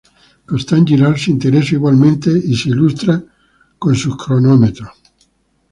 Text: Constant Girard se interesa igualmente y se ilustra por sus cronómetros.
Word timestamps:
Constant 0.47 0.83
Girard 0.87 1.17
se 1.19 1.29
interesa 1.29 1.75
igualmente 1.75 2.31
y 2.35 2.55
se 2.55 2.69
ilustra 2.69 3.23
por 3.79 3.95
sus 3.95 4.17
cronómetros. 4.17 4.89